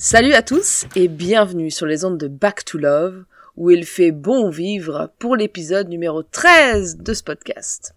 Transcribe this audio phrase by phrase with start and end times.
[0.00, 3.24] Salut à tous et bienvenue sur les ondes de Back to Love
[3.56, 7.96] où il fait bon vivre pour l'épisode numéro 13 de ce podcast.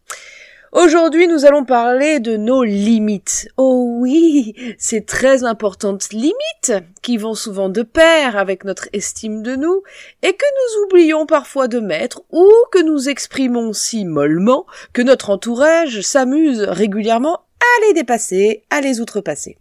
[0.71, 3.49] Aujourd'hui, nous allons parler de nos limites.
[3.55, 9.55] Oh oui, ces très importantes limites qui vont souvent de pair avec notre estime de
[9.55, 9.84] nous
[10.23, 15.29] et que nous oublions parfois de mettre ou que nous exprimons si mollement que notre
[15.29, 19.59] entourage s'amuse régulièrement à les dépasser, à les outrepasser.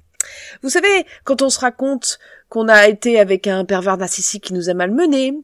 [0.62, 4.68] Vous savez, quand on se raconte qu'on a été avec un pervers narcissique qui nous
[4.68, 5.34] a malmenés,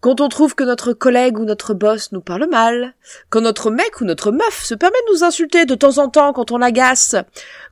[0.00, 2.94] quand on trouve que notre collègue ou notre boss nous parle mal,
[3.30, 6.32] quand notre mec ou notre meuf se permet de nous insulter de temps en temps
[6.32, 7.16] quand on l'agace,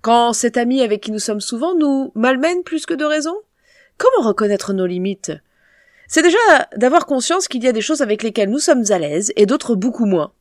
[0.03, 3.37] quand cet ami avec qui nous sommes souvent nous malmène plus que de raison,
[3.99, 5.33] comment reconnaître nos limites?
[6.09, 6.39] C'est déjà
[6.77, 9.75] d'avoir conscience qu'il y a des choses avec lesquelles nous sommes à l'aise et d'autres
[9.75, 10.33] beaucoup moins.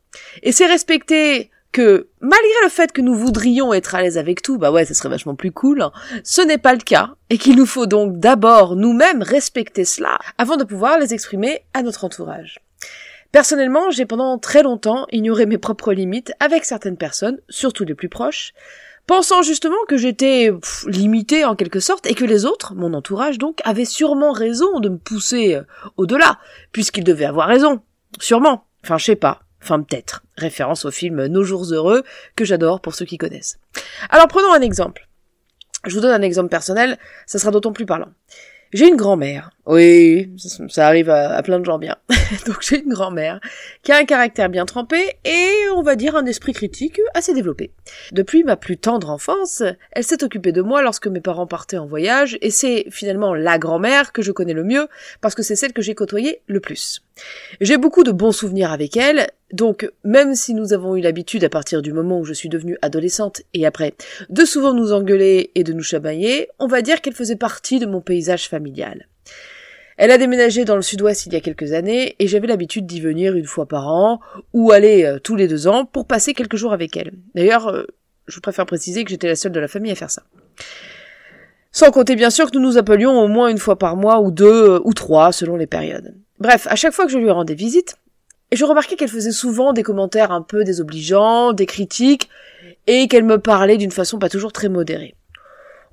[0.41, 4.57] Et c'est respecter que malgré le fait que nous voudrions être à l'aise avec tout,
[4.57, 5.91] bah ouais, ce serait vachement plus cool, hein,
[6.23, 10.57] ce n'est pas le cas, et qu'il nous faut donc d'abord nous-mêmes respecter cela avant
[10.57, 12.59] de pouvoir les exprimer à notre entourage.
[13.31, 18.09] Personnellement, j'ai pendant très longtemps ignoré mes propres limites avec certaines personnes, surtout les plus
[18.09, 18.53] proches,
[19.05, 20.51] pensant justement que j'étais
[20.85, 24.89] limitée en quelque sorte et que les autres, mon entourage donc, avaient sûrement raison de
[24.89, 25.63] me pousser euh,
[25.97, 26.39] au-delà,
[26.71, 27.81] puisqu'ils devaient avoir raison.
[28.19, 28.65] Sûrement.
[28.83, 29.41] Enfin, je sais pas.
[29.61, 30.23] Enfin peut-être.
[30.37, 32.03] Référence au film Nos jours heureux,
[32.35, 33.59] que j'adore pour ceux qui connaissent.
[34.09, 35.07] Alors prenons un exemple.
[35.85, 38.09] Je vous donne un exemple personnel, ça sera d'autant plus parlant.
[38.73, 39.51] J'ai une grand-mère.
[39.67, 40.31] Oui,
[40.69, 41.97] ça, arrive à, plein de gens bien.
[42.47, 43.41] Donc j'ai une grand-mère
[43.83, 47.71] qui a un caractère bien trempé et on va dire un esprit critique assez développé.
[48.13, 51.85] Depuis ma plus tendre enfance, elle s'est occupée de moi lorsque mes parents partaient en
[51.85, 54.87] voyage et c'est finalement la grand-mère que je connais le mieux
[55.19, 57.03] parce que c'est celle que j'ai côtoyée le plus.
[57.59, 61.49] J'ai beaucoup de bons souvenirs avec elle, donc même si nous avons eu l'habitude à
[61.49, 63.95] partir du moment où je suis devenue adolescente et après
[64.29, 67.85] de souvent nous engueuler et de nous chamailler, on va dire qu'elle faisait partie de
[67.85, 69.07] mon paysage familial.
[69.97, 73.01] Elle a déménagé dans le sud-ouest il y a quelques années et j'avais l'habitude d'y
[73.01, 74.19] venir une fois par an
[74.53, 77.13] ou aller euh, tous les deux ans pour passer quelques jours avec elle.
[77.33, 77.85] D'ailleurs, euh,
[78.27, 80.21] je préfère préciser que j'étais la seule de la famille à faire ça.
[81.71, 84.29] Sans compter bien sûr que nous nous appelions au moins une fois par mois ou
[84.29, 86.15] deux euh, ou trois selon les périodes.
[86.39, 87.95] Bref, à chaque fois que je lui rendais visite,
[88.51, 92.29] je remarquais qu'elle faisait souvent des commentaires un peu désobligeants, des critiques,
[92.85, 95.15] et qu'elle me parlait d'une façon pas toujours très modérée.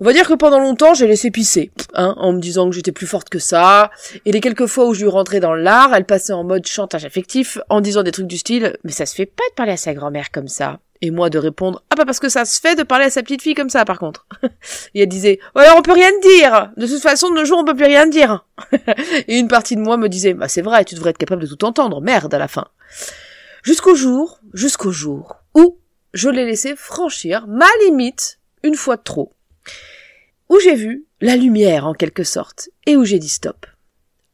[0.00, 2.90] On va dire que pendant longtemps, j'ai laissé pisser, hein, en me disant que j'étais
[2.90, 3.92] plus forte que ça.
[4.24, 7.04] Et les quelques fois où je lui rentrais dans l'art, elle passait en mode chantage
[7.04, 9.76] affectif, en disant des trucs du style «Mais ça se fait pas de parler à
[9.76, 10.80] sa grand-mère comme ça».
[11.00, 13.22] Et moi de répondre «Ah bah parce que ça se fait de parler à sa
[13.22, 14.26] petite fille comme ça, par contre».
[14.94, 17.64] Et elle disait «Ouais, on peut rien dire De toute façon, de nos jours, on
[17.64, 18.44] peut plus rien dire».
[19.28, 21.46] Et une partie de moi me disait «Bah c'est vrai, tu devrais être capable de
[21.46, 22.66] tout entendre, merde, à la fin».
[23.62, 25.78] Jusqu'au jour, jusqu'au jour, où
[26.14, 29.32] je l'ai laissé franchir ma limite une fois de trop
[30.48, 33.66] où j'ai vu la lumière en quelque sorte, et où j'ai dit stop.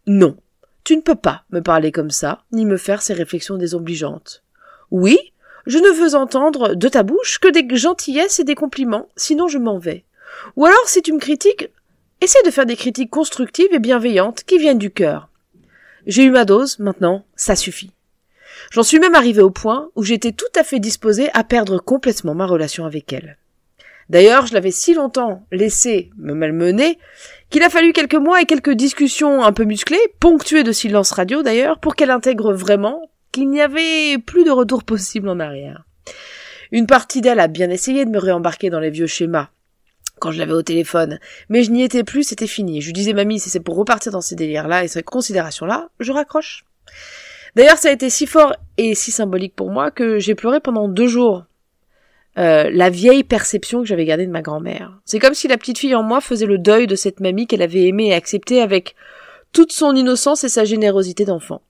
[0.07, 0.37] Non,
[0.85, 4.43] tu ne peux pas me parler comme ça, ni me faire ces réflexions désobligeantes.
[4.91, 5.19] Oui,
[5.67, 9.59] je ne veux entendre de ta bouche que des gentillesses et des compliments, sinon je
[9.59, 10.05] m'en vais.
[10.57, 11.69] Ou alors, si tu me critiques,
[12.21, 15.29] essaie de faire des critiques constructives et bienveillantes qui viennent du cœur.
[16.07, 17.93] J'ai eu ma dose, maintenant, ça suffit.
[18.71, 22.35] J'en suis même arrivé au point où j'étais tout à fait disposé à perdre complètement
[22.35, 23.37] ma relation avec elle.
[24.11, 26.99] D'ailleurs, je l'avais si longtemps laissé me malmener
[27.49, 31.45] qu'il a fallu quelques mois et quelques discussions un peu musclées, ponctuées de silence radio
[31.45, 35.85] d'ailleurs, pour qu'elle intègre vraiment qu'il n'y avait plus de retour possible en arrière.
[36.73, 39.51] Une partie d'elle a bien essayé de me réembarquer dans les vieux schémas
[40.19, 42.81] quand je l'avais au téléphone, mais je n'y étais plus, c'était fini.
[42.81, 46.11] Je lui disais mamie, si c'est pour repartir dans ces délires-là et ces considérations-là, je
[46.11, 46.65] raccroche.
[47.55, 50.89] D'ailleurs, ça a été si fort et si symbolique pour moi que j'ai pleuré pendant
[50.89, 51.47] deux jours
[52.39, 54.99] euh, la vieille perception que j'avais gardée de ma grand-mère.
[55.05, 57.63] C'est comme si la petite fille en moi faisait le deuil de cette mamie qu'elle
[57.63, 58.95] avait aimée et acceptée avec
[59.53, 61.63] toute son innocence et sa générosité d'enfant.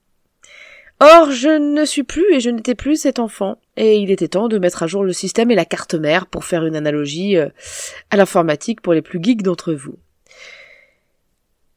[0.99, 4.47] Or, je ne suis plus et je n'étais plus cet enfant, et il était temps
[4.47, 7.49] de mettre à jour le système et la carte mère pour faire une analogie euh,
[8.11, 9.97] à l'informatique pour les plus geeks d'entre vous.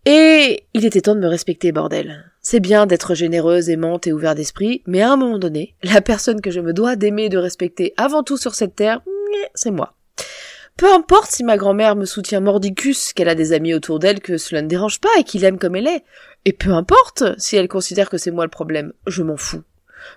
[0.04, 2.33] Et il était temps de me respecter, bordel.
[2.46, 6.42] C'est bien d'être généreuse, aimante et ouverte d'esprit, mais à un moment donné, la personne
[6.42, 9.00] que je me dois d'aimer et de respecter avant tout sur cette terre,
[9.54, 9.94] c'est moi.
[10.76, 14.36] Peu importe si ma grand-mère me soutient mordicus, qu'elle a des amis autour d'elle que
[14.36, 16.04] cela ne dérange pas et qu'il aime comme elle est.
[16.44, 19.62] Et peu importe si elle considère que c'est moi le problème, je m'en fous.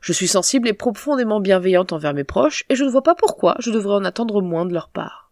[0.02, 3.56] Je suis sensible et profondément bienveillante envers mes proches, et je ne vois pas pourquoi
[3.60, 5.32] je devrais en attendre moins de leur part.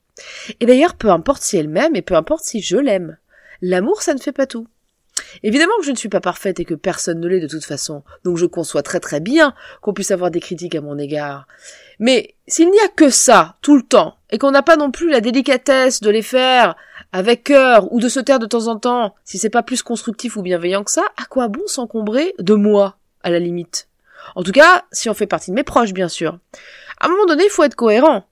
[0.61, 3.17] Et d'ailleurs, peu importe si elle m'aime, et peu importe si je l'aime.
[3.61, 4.69] L'amour, ça ne fait pas tout.
[5.43, 8.03] Évidemment que je ne suis pas parfaite et que personne ne l'est de toute façon,
[8.23, 11.47] donc je conçois très très bien qu'on puisse avoir des critiques à mon égard.
[11.99, 15.09] Mais s'il n'y a que ça, tout le temps, et qu'on n'a pas non plus
[15.09, 16.75] la délicatesse de les faire
[17.11, 20.35] avec cœur ou de se taire de temps en temps, si c'est pas plus constructif
[20.35, 23.87] ou bienveillant que ça, à quoi bon s'encombrer de moi, à la limite?
[24.35, 26.39] En tout cas, si on fait partie de mes proches, bien sûr.
[26.99, 28.25] À un moment donné, il faut être cohérent.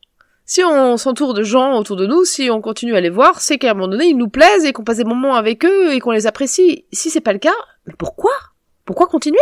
[0.45, 3.57] Si on s'entoure de gens autour de nous, si on continue à les voir, c'est
[3.57, 5.99] qu'à un moment donné, ils nous plaisent et qu'on passe des moments avec eux et
[5.99, 6.85] qu'on les apprécie.
[6.91, 7.53] Si c'est pas le cas,
[7.85, 8.33] mais pourquoi?
[8.85, 9.39] Pourquoi continuer?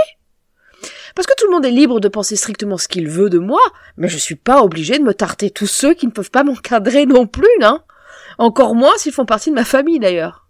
[1.16, 3.62] Parce que tout le monde est libre de penser strictement ce qu'il veut de moi,
[3.98, 7.06] mais je suis pas obligée de me tarter tous ceux qui ne peuvent pas m'encadrer
[7.06, 7.84] non plus, hein.
[8.38, 10.48] Encore moins s'ils font partie de ma famille d'ailleurs.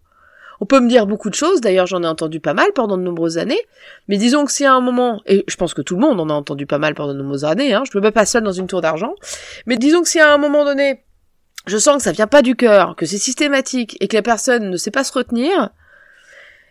[0.61, 3.01] On peut me dire beaucoup de choses, d'ailleurs j'en ai entendu pas mal pendant de
[3.01, 3.59] nombreuses années,
[4.07, 6.29] mais disons que si à un moment, et je pense que tout le monde en
[6.29, 8.51] a entendu pas mal pendant de nombreuses années, hein, je me mets pas seule dans
[8.51, 9.15] une tour d'argent,
[9.65, 11.03] mais disons que si à un moment donné,
[11.65, 14.69] je sens que ça vient pas du cœur, que c'est systématique, et que la personne
[14.69, 15.71] ne sait pas se retenir,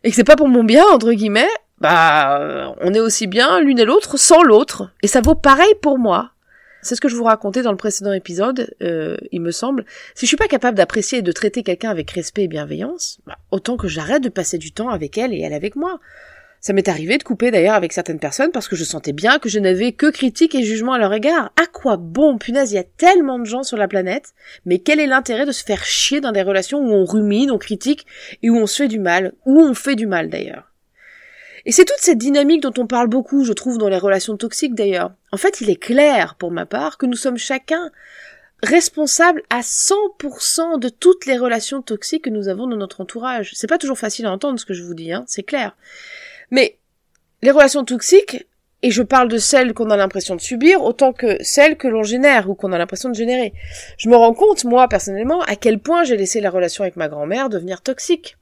[0.04, 1.50] et que c'est pas pour mon bien, entre guillemets,
[1.80, 4.90] bah, on est aussi bien l'une et l'autre sans l'autre.
[5.02, 6.30] Et ça vaut pareil pour moi.
[6.82, 9.84] C'est ce que je vous racontais dans le précédent épisode, euh, il me semble.
[10.14, 13.36] Si je suis pas capable d'apprécier et de traiter quelqu'un avec respect et bienveillance, bah,
[13.50, 16.00] autant que j'arrête de passer du temps avec elle et elle avec moi.
[16.62, 19.48] Ça m'est arrivé de couper d'ailleurs avec certaines personnes parce que je sentais bien que
[19.48, 21.52] je n'avais que critiques et jugements à leur égard.
[21.56, 24.34] À quoi bon, punaise, il y a tellement de gens sur la planète,
[24.66, 27.56] mais quel est l'intérêt de se faire chier dans des relations où on rumine, on
[27.56, 28.06] critique
[28.42, 30.69] et où on se fait du mal, où on fait du mal d'ailleurs?
[31.66, 34.74] Et c'est toute cette dynamique dont on parle beaucoup, je trouve, dans les relations toxiques
[34.74, 35.12] d'ailleurs.
[35.32, 37.90] En fait, il est clair, pour ma part, que nous sommes chacun
[38.62, 43.52] responsables à 100% de toutes les relations toxiques que nous avons dans notre entourage.
[43.54, 45.76] C'est pas toujours facile à entendre ce que je vous dis, hein, c'est clair.
[46.50, 46.78] Mais
[47.42, 48.46] les relations toxiques,
[48.82, 52.02] et je parle de celles qu'on a l'impression de subir autant que celles que l'on
[52.02, 53.52] génère ou qu'on a l'impression de générer.
[53.98, 57.08] Je me rends compte, moi, personnellement, à quel point j'ai laissé la relation avec ma
[57.08, 58.36] grand-mère devenir toxique.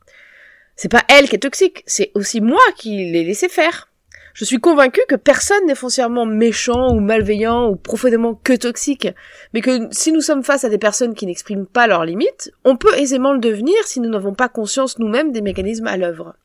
[0.80, 3.88] C'est pas elle qui est toxique, c'est aussi moi qui l'ai laissé faire.
[4.32, 9.08] Je suis convaincue que personne n'est foncièrement méchant ou malveillant ou profondément que toxique,
[9.52, 12.76] mais que si nous sommes face à des personnes qui n'expriment pas leurs limites, on
[12.76, 16.36] peut aisément le devenir si nous n'avons pas conscience nous-mêmes des mécanismes à l'œuvre.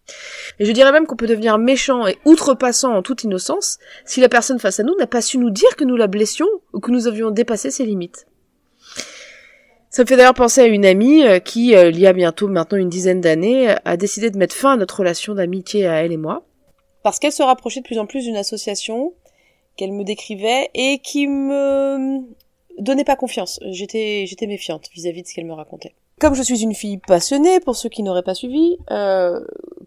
[0.58, 4.30] Et je dirais même qu'on peut devenir méchant et outrepassant en toute innocence si la
[4.30, 6.90] personne face à nous n'a pas su nous dire que nous la blessions ou que
[6.90, 8.26] nous avions dépassé ses limites.
[9.94, 12.48] Ça me fait d'ailleurs penser à une amie euh, qui, euh, il y a bientôt
[12.48, 16.12] maintenant une dizaine d'années, a décidé de mettre fin à notre relation d'amitié à elle
[16.12, 16.48] et moi,
[17.04, 19.14] parce qu'elle se rapprochait de plus en plus d'une association
[19.78, 22.22] qu'elle me décrivait et qui me
[22.80, 23.60] donnait pas confiance.
[23.70, 25.94] J'étais, j'étais méfiante vis-à-vis de ce qu'elle me racontait.
[26.20, 29.42] Comme je suis une fille passionnée, pour ceux qui n'auraient pas suivi, euh,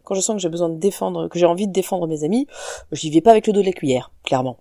[0.05, 2.47] quand je sens que j'ai besoin de défendre, que j'ai envie de défendre mes amis,
[2.93, 4.59] j'y vais pas avec le dos de la cuillère, clairement.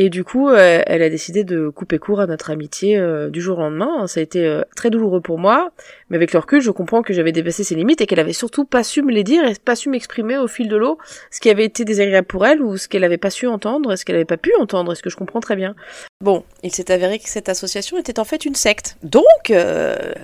[0.00, 3.40] Et du coup, euh, elle a décidé de couper court à notre amitié euh, du
[3.40, 4.06] jour au lendemain.
[4.06, 5.72] Ça a été euh, très douloureux pour moi,
[6.08, 8.64] mais avec le recul, je comprends que j'avais dépassé ses limites et qu'elle avait surtout
[8.64, 10.98] pas su me les dire et pas su m'exprimer au fil de l'eau
[11.32, 14.04] ce qui avait été désagréable pour elle ou ce qu'elle avait pas su entendre, ce
[14.04, 15.74] qu'elle avait pas pu entendre, et ce que je comprends très bien?
[16.20, 18.98] Bon, il s'est avéré que cette association était en fait une secte.
[19.02, 19.52] Donc,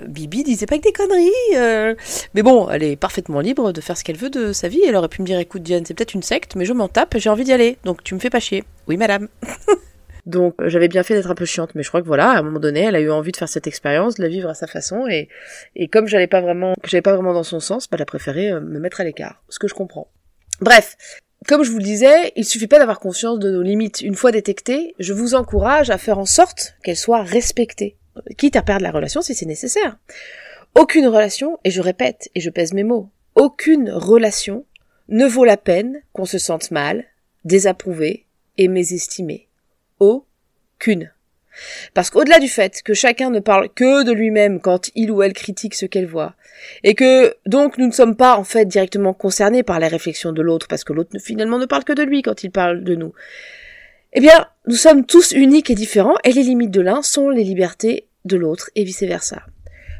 [0.07, 1.95] Bibi disait pas que des conneries.
[2.33, 4.83] Mais bon, elle est parfaitement libre de faire ce qu'elle veut de sa vie.
[4.87, 7.17] Elle aurait pu me dire, écoute Diane, c'est peut-être une secte, mais je m'en tape,
[7.17, 7.77] j'ai envie d'y aller.
[7.83, 8.63] Donc tu me fais pas chier.
[8.87, 9.27] Oui, madame.
[10.25, 12.41] Donc j'avais bien fait d'être un peu chiante, mais je crois que voilà, à un
[12.41, 14.65] moment donné, elle a eu envie de faire cette expérience, de la vivre à sa
[14.65, 15.29] façon, et,
[15.75, 18.05] et comme j'allais pas vraiment, que j'allais pas vraiment dans son sens, bah, elle a
[18.05, 20.07] préféré euh, me mettre à l'écart, ce que je comprends.
[20.61, 20.97] Bref,
[21.47, 24.01] comme je vous le disais, il suffit pas d'avoir conscience de nos limites.
[24.01, 27.97] Une fois détectées, je vous encourage à faire en sorte qu'elles soient respectées,
[28.37, 29.97] quitte à perdre la relation si c'est nécessaire.
[30.73, 34.65] Aucune relation, et je répète, et je pèse mes mots, aucune relation
[35.07, 37.05] ne vaut la peine qu'on se sente mal,
[37.43, 38.24] désapprouvé
[38.57, 39.47] et mésestimé
[39.99, 41.11] aucune.
[41.93, 45.33] Parce qu'au-delà du fait que chacun ne parle que de lui-même quand il ou elle
[45.33, 46.35] critique ce qu'elle voit,
[46.83, 50.41] et que donc nous ne sommes pas en fait directement concernés par les réflexions de
[50.41, 53.13] l'autre, parce que l'autre finalement ne parle que de lui quand il parle de nous,
[54.13, 57.43] eh bien nous sommes tous uniques et différents, et les limites de l'un sont les
[57.43, 59.43] libertés de l'autre, et vice-versa.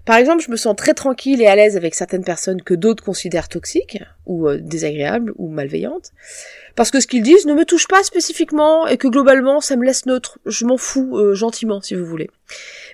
[0.06, 3.04] Par exemple, je me sens très tranquille et à l'aise avec certaines personnes que d'autres
[3.04, 6.12] considèrent toxiques, ou euh, désagréables, ou malveillantes,
[6.76, 9.84] parce que ce qu'ils disent ne me touche pas spécifiquement et que globalement ça me
[9.84, 10.38] laisse neutre.
[10.46, 12.30] Je m'en fous euh, gentiment, si vous voulez.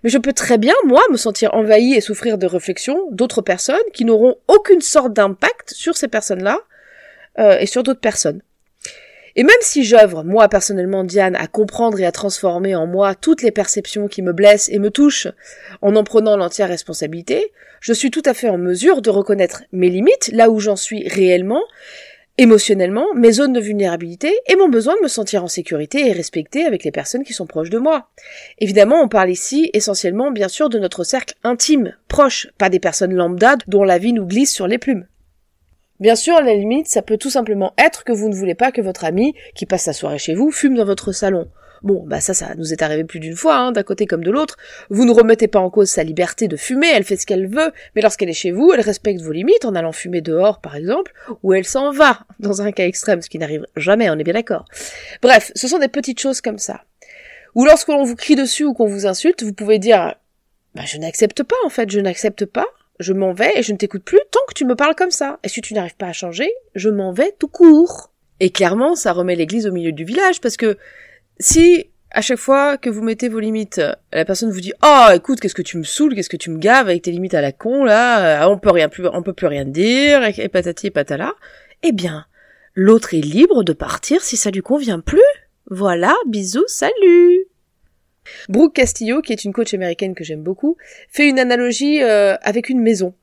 [0.03, 3.77] Mais je peux très bien, moi, me sentir envahi et souffrir de réflexions d'autres personnes
[3.93, 6.59] qui n'auront aucune sorte d'impact sur ces personnes-là
[7.39, 8.41] euh, et sur d'autres personnes.
[9.35, 13.41] Et même si j'œuvre, moi personnellement Diane, à comprendre et à transformer en moi toutes
[13.41, 15.27] les perceptions qui me blessent et me touchent,
[15.81, 19.89] en en prenant l'entière responsabilité, je suis tout à fait en mesure de reconnaître mes
[19.89, 21.63] limites, là où j'en suis réellement,
[22.37, 26.65] émotionnellement, mes zones de vulnérabilité et mon besoin de me sentir en sécurité et respecté
[26.65, 28.09] avec les personnes qui sont proches de moi.
[28.59, 33.13] Évidemment, on parle ici essentiellement bien sûr de notre cercle intime, proche, pas des personnes
[33.13, 35.05] lambda dont la vie nous glisse sur les plumes.
[36.01, 38.81] Bien sûr, la limite, ça peut tout simplement être que vous ne voulez pas que
[38.81, 41.47] votre ami, qui passe sa soirée chez vous, fume dans votre salon.
[41.83, 44.31] Bon, bah ça, ça nous est arrivé plus d'une fois, hein, d'un côté comme de
[44.31, 44.57] l'autre.
[44.89, 47.71] Vous ne remettez pas en cause sa liberté de fumer, elle fait ce qu'elle veut,
[47.95, 51.13] mais lorsqu'elle est chez vous, elle respecte vos limites en allant fumer dehors, par exemple,
[51.43, 54.33] ou elle s'en va, dans un cas extrême, ce qui n'arrive jamais, on est bien
[54.33, 54.65] d'accord.
[55.21, 56.81] Bref, ce sont des petites choses comme ça.
[57.53, 60.15] Ou lorsque l'on vous crie dessus ou qu'on vous insulte, vous pouvez dire,
[60.73, 62.65] bah je n'accepte pas en fait, je n'accepte pas,
[63.01, 65.39] je m'en vais et je ne t'écoute plus tant que tu me parles comme ça.
[65.43, 68.11] Et si tu n'arrives pas à changer, je m'en vais tout court.
[68.39, 70.77] Et clairement, ça remet l'église au milieu du village parce que
[71.39, 73.81] si à chaque fois que vous mettez vos limites,
[74.11, 76.57] la personne vous dit "Oh, écoute, qu'est-ce que tu me saoules, qu'est-ce que tu me
[76.57, 79.47] gaves avec tes limites à la con là, on peut rien plus on peut plus
[79.47, 81.33] rien dire et patati et patala."
[81.83, 82.25] Eh bien,
[82.75, 85.21] l'autre est libre de partir si ça lui convient plus.
[85.69, 87.50] Voilà, bisous, salut.
[88.49, 90.77] Brooke Castillo, qui est une coach américaine que j'aime beaucoup,
[91.09, 93.13] fait une analogie euh, avec une maison.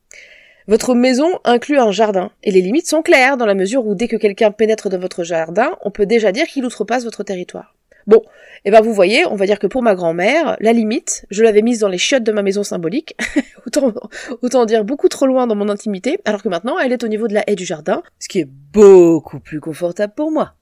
[0.67, 4.07] Votre maison inclut un jardin, et les limites sont claires dans la mesure où dès
[4.07, 7.75] que quelqu'un pénètre dans votre jardin, on peut déjà dire qu'il outrepasse votre territoire.
[8.07, 8.23] Bon,
[8.65, 11.43] et eh ben vous voyez, on va dire que pour ma grand-mère, la limite, je
[11.43, 13.15] l'avais mise dans les chiottes de ma maison symbolique,
[13.67, 13.93] autant,
[14.41, 17.29] autant dire beaucoup trop loin dans mon intimité, alors que maintenant elle est au niveau
[17.29, 20.55] de la haie du jardin, ce qui est beaucoup plus confortable pour moi.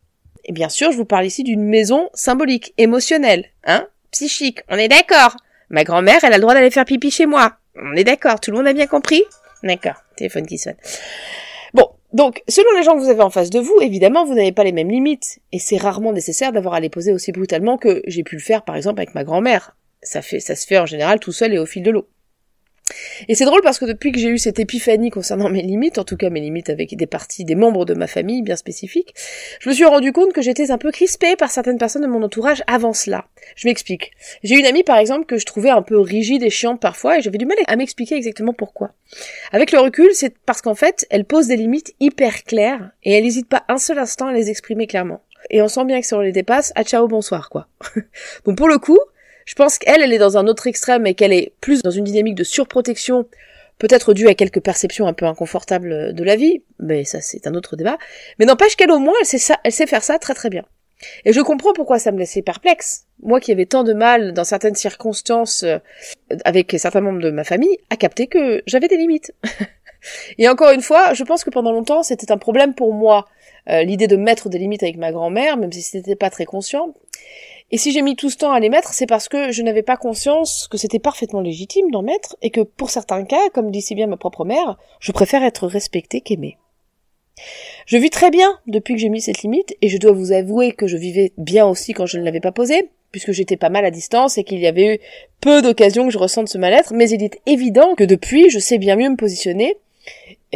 [0.44, 3.86] Et bien sûr, je vous parle ici d'une maison symbolique, émotionnelle, hein,
[4.16, 5.36] psychique, on est d'accord.
[5.68, 7.56] Ma grand-mère, elle a le droit d'aller faire pipi chez moi.
[7.74, 9.22] On est d'accord, tout le monde a bien compris
[9.62, 10.76] D'accord, téléphone qui sonne.
[11.74, 14.52] Bon, donc, selon les gens que vous avez en face de vous, évidemment, vous n'avez
[14.52, 15.40] pas les mêmes limites.
[15.52, 18.62] Et c'est rarement nécessaire d'avoir à les poser aussi brutalement que j'ai pu le faire,
[18.62, 19.76] par exemple, avec ma grand-mère.
[20.02, 22.08] Ça fait, ça se fait en général tout seul et au fil de l'eau.
[23.28, 26.04] Et c'est drôle parce que depuis que j'ai eu cette épiphanie concernant mes limites, en
[26.04, 29.14] tout cas mes limites avec des parties, des membres de ma famille bien spécifiques,
[29.60, 32.22] je me suis rendu compte que j'étais un peu crispée par certaines personnes de mon
[32.22, 33.26] entourage avant cela.
[33.54, 34.12] Je m'explique.
[34.42, 37.22] J'ai une amie par exemple que je trouvais un peu rigide et chiante parfois et
[37.22, 38.92] j'avais du mal à m'expliquer exactement pourquoi.
[39.52, 43.24] Avec le recul, c'est parce qu'en fait, elle pose des limites hyper claires et elle
[43.24, 45.22] n'hésite pas un seul instant à les exprimer clairement.
[45.50, 47.68] Et on sent bien que si on les dépasse, à ciao bonsoir quoi.
[48.44, 48.98] Donc pour le coup,
[49.46, 52.04] je pense qu'elle, elle est dans un autre extrême et qu'elle est plus dans une
[52.04, 53.26] dynamique de surprotection,
[53.78, 57.54] peut-être due à quelques perceptions un peu inconfortables de la vie, mais ça c'est un
[57.54, 57.96] autre débat.
[58.38, 60.64] Mais n'empêche qu'elle au moins, elle sait, ça, elle sait faire ça très très bien.
[61.24, 63.04] Et je comprends pourquoi ça me laissait perplexe.
[63.22, 65.78] Moi qui avais tant de mal dans certaines circonstances euh,
[66.44, 69.32] avec certains membres de ma famille, à capter que j'avais des limites.
[70.38, 73.26] Et encore une fois, je pense que pendant longtemps, c'était un problème pour moi,
[73.68, 76.94] euh, l'idée de mettre des limites avec ma grand-mère, même si c'était pas très conscient.
[77.72, 79.82] Et si j'ai mis tout ce temps à les mettre, c'est parce que je n'avais
[79.82, 83.82] pas conscience que c'était parfaitement légitime d'en mettre, et que pour certains cas, comme dit
[83.82, 86.58] si bien ma propre mère, je préfère être respectée qu'aimée.
[87.86, 90.72] Je vis très bien depuis que j'ai mis cette limite, et je dois vous avouer
[90.72, 93.84] que je vivais bien aussi quand je ne l'avais pas posée, puisque j'étais pas mal
[93.84, 94.98] à distance et qu'il y avait eu
[95.40, 98.78] peu d'occasions que je ressente ce mal-être, mais il est évident que depuis, je sais
[98.78, 99.76] bien mieux me positionner,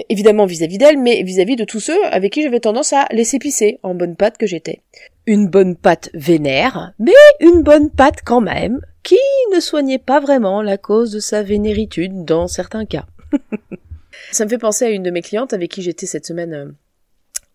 [0.08, 3.78] évidemment vis-à-vis d'elle, mais vis-à-vis de tous ceux avec qui j'avais tendance à laisser pisser,
[3.82, 4.80] en bonne patte que j'étais.
[5.30, 9.14] Une bonne patte vénère, mais une bonne patte quand même, qui
[9.54, 13.06] ne soignait pas vraiment la cause de sa vénéritude dans certains cas.
[14.32, 16.72] Ça me fait penser à une de mes clientes avec qui j'étais cette semaine euh,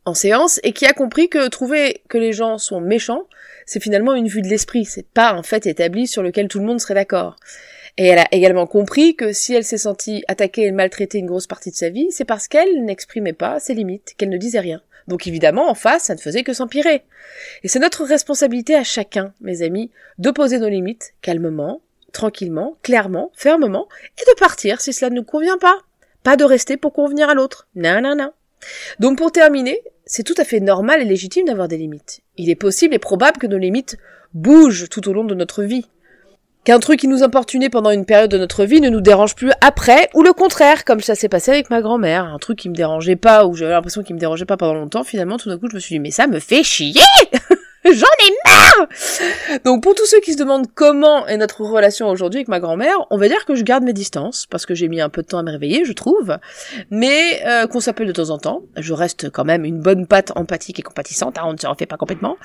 [0.06, 3.28] en séance et qui a compris que trouver que les gens sont méchants,
[3.66, 6.66] c'est finalement une vue de l'esprit, c'est pas un fait établi sur lequel tout le
[6.66, 7.36] monde serait d'accord.
[7.98, 11.48] Et elle a également compris que si elle s'est sentie attaquée et maltraitée une grosse
[11.48, 14.82] partie de sa vie, c'est parce qu'elle n'exprimait pas ses limites, qu'elle ne disait rien.
[15.08, 17.04] Donc évidemment, en face, ça ne faisait que s'empirer.
[17.64, 21.82] Et c'est notre responsabilité à chacun, mes amis, d'opposer nos limites calmement,
[22.12, 23.88] tranquillement, clairement, fermement,
[24.20, 25.80] et de partir si cela ne nous convient pas.
[26.24, 27.68] Pas de rester pour convenir à l'autre.
[27.76, 28.32] Non, non, non.
[29.00, 32.22] Donc pour terminer, c'est tout à fait normal et légitime d'avoir des limites.
[32.38, 33.98] Il est possible et probable que nos limites
[34.34, 35.88] bougent tout au long de notre vie
[36.66, 39.52] qu'un truc qui nous importunait pendant une période de notre vie ne nous dérange plus
[39.62, 42.26] après, ou le contraire, comme ça s'est passé avec ma grand-mère.
[42.26, 45.04] Un truc qui me dérangeait pas, ou j'avais l'impression qu'il me dérangeait pas pendant longtemps,
[45.04, 47.00] finalement, tout d'un coup, je me suis dit, mais ça me fait chier
[47.86, 48.88] J'en ai marre
[49.64, 52.96] Donc pour tous ceux qui se demandent comment est notre relation aujourd'hui avec ma grand-mère,
[53.12, 55.28] on va dire que je garde mes distances, parce que j'ai mis un peu de
[55.28, 56.38] temps à me réveiller, je trouve,
[56.90, 58.64] mais euh, qu'on s'appelle de temps en temps.
[58.76, 61.86] Je reste quand même une bonne patte empathique et compatissante, hein, on ne se refait
[61.86, 62.38] pas complètement,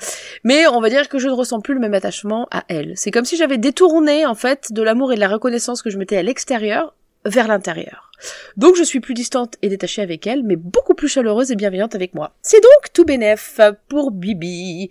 [0.43, 2.93] mais on va dire que je ne ressens plus le même attachement à elle.
[2.95, 5.97] C'est comme si j'avais détourné en fait de l'amour et de la reconnaissance que je
[5.97, 6.93] mettais à l'extérieur
[7.25, 8.10] vers l'intérieur.
[8.57, 11.95] Donc je suis plus distante et détachée avec elle, mais beaucoup plus chaleureuse et bienveillante
[11.95, 12.33] avec moi.
[12.41, 14.89] C'est donc tout bénef pour Bibi.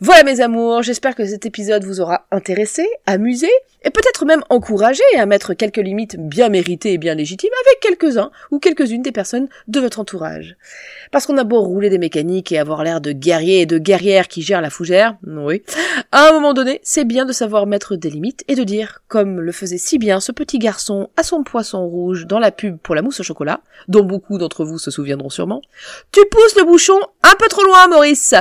[0.00, 3.48] Voilà mes amours, j'espère que cet épisode vous aura intéressé, amusé,
[3.84, 8.30] et peut-être même encouragé à mettre quelques limites bien méritées et bien légitimes avec quelques-uns
[8.50, 10.56] ou quelques-unes des personnes de votre entourage.
[11.10, 14.28] Parce qu'on a beau rouler des mécaniques et avoir l'air de guerrier et de guerrière
[14.28, 15.62] qui gèrent la fougère, oui,
[16.12, 19.40] à un moment donné, c'est bien de savoir mettre des limites et de dire, comme
[19.40, 23.02] le faisait si bien ce petit garçon à son poisson rouge dans la pour la
[23.02, 25.62] mousse au chocolat, dont beaucoup d'entre vous se souviendront sûrement,
[26.12, 28.34] tu pousses le bouchon un peu trop loin, Maurice